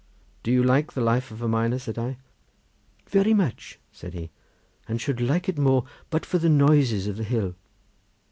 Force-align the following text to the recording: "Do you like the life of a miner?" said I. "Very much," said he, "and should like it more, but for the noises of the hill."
"Do 0.41 0.49
you 0.51 0.63
like 0.63 0.93
the 0.93 0.99
life 1.01 1.29
of 1.29 1.43
a 1.43 1.47
miner?" 1.47 1.77
said 1.77 1.99
I. 1.99 2.17
"Very 3.07 3.35
much," 3.35 3.77
said 3.91 4.15
he, 4.15 4.31
"and 4.87 4.99
should 4.99 5.21
like 5.21 5.47
it 5.47 5.59
more, 5.59 5.85
but 6.09 6.25
for 6.25 6.39
the 6.39 6.49
noises 6.49 7.05
of 7.05 7.17
the 7.17 7.23
hill." 7.23 7.53